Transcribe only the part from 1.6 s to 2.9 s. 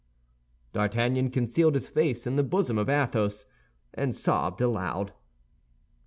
his face in the bosom of